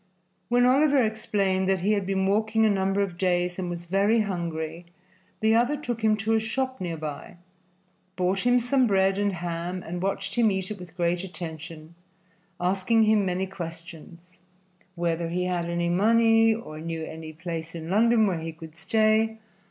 [0.49, 4.21] When Oliver explained that he had been walking a number of days and was very
[4.21, 4.87] hungry,
[5.41, 7.37] the other took him to a shop near by,
[8.15, 11.93] bought him some bread and ham, and watched him eat it with great attention,
[12.59, 14.39] asking him many questions
[14.95, 19.37] whether he had any money or knew any place in London where he could stay.